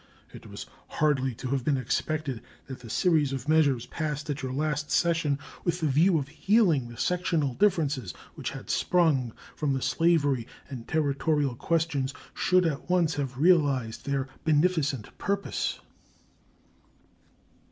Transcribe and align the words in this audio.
It 0.33 0.47
was 0.47 0.65
hardly 0.87 1.35
to 1.35 1.49
have 1.49 1.63
been 1.63 1.77
expected 1.77 2.41
that 2.65 2.79
the 2.79 2.89
series 2.89 3.33
of 3.33 3.47
measures 3.47 3.85
passed 3.85 4.31
at 4.31 4.41
your 4.41 4.51
last 4.51 4.89
session 4.89 5.37
with 5.63 5.79
the 5.79 5.85
view 5.87 6.17
of 6.17 6.27
healing 6.27 6.87
the 6.89 6.97
sectional 6.97 7.53
differences 7.53 8.11
which 8.33 8.49
had 8.49 8.71
sprung 8.71 9.31
from 9.55 9.73
the 9.73 9.81
slavery 9.83 10.47
and 10.69 10.87
territorial 10.87 11.53
questions 11.53 12.15
should 12.33 12.65
at 12.65 12.89
once 12.89 13.13
have 13.13 13.37
realized 13.37 14.07
their 14.07 14.27
beneficent 14.43 15.15
purpose. 15.19 15.79